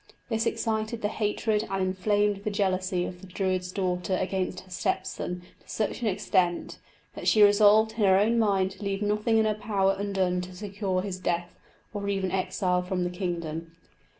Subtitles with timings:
[0.29, 5.05] This excited the hatred and inflamed the jealousy of the Druid's daughter against her step
[5.05, 6.79] son to such an extent,
[7.13, 10.55] that she resolved in her own mind to leave nothing in her power undone to
[10.55, 11.53] secure his death,
[11.93, 13.75] or even exile from the kingdom.